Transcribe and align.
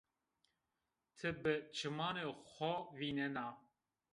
Ti 1.17 1.29
bi 1.41 1.53
çimanê 1.75 2.25
xo 2.53 2.73
vînena 2.97 3.47